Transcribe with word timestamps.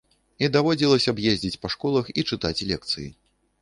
І 0.47 0.47
даводзілася 0.55 1.11
б 1.19 1.27
ездзіць 1.33 1.61
па 1.67 1.73
школах 1.77 2.13
і 2.19 2.29
чытаць 2.29 2.59
лекцыі. 2.75 3.09